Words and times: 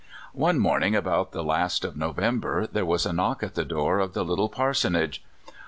One 0.33 0.57
morning 0.57 0.95
about 0.95 1.31
the 1.31 1.43
last 1.43 1.85
of 1.85 1.95
November 1.95 2.65
there 2.65 2.87
was 2.87 3.05
a 3.05 3.13
knock 3.13 3.43
at 3.43 3.53
the 3.53 3.63
door 3.63 3.99
of 3.99 4.13
the 4.13 4.25
little 4.25 4.49
parsonage. 4.49 5.23